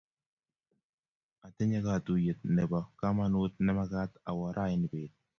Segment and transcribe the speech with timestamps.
[1.47, 5.11] atinye katuyet ne po kamanut ne magat awo raini pet